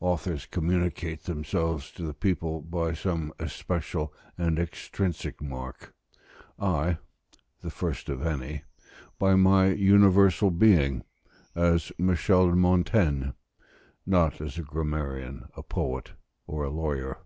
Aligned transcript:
Authors 0.00 0.44
communicate 0.44 1.22
themselves 1.24 1.90
to 1.92 2.02
the 2.02 2.12
people 2.12 2.60
by 2.60 2.92
some 2.92 3.32
especial 3.38 4.12
and 4.36 4.58
extrinsic 4.58 5.40
mark; 5.40 5.94
I, 6.58 6.98
the 7.62 7.70
first 7.70 8.10
of 8.10 8.26
any, 8.26 8.64
by 9.18 9.36
my 9.36 9.68
universal 9.68 10.50
being; 10.50 11.02
as 11.54 11.92
Michel 11.96 12.50
de 12.50 12.56
Montaigne, 12.56 13.28
not 14.04 14.38
as 14.42 14.58
a 14.58 14.62
grammarian, 14.62 15.48
a 15.56 15.62
poet, 15.62 16.12
or 16.46 16.62
a 16.64 16.70
lawyer. 16.70 17.20